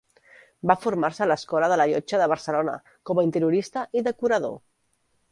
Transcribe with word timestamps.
Va 0.69 0.75
formar-se 0.85 1.23
a 1.25 1.25
l'Escola 1.31 1.67
de 1.73 1.77
la 1.81 1.85
Llotja 1.91 2.21
de 2.21 2.27
Barcelona 2.31 2.73
com 3.09 3.21
a 3.21 3.25
interiorista 3.27 3.83
i 4.01 4.03
decorador. 4.09 4.57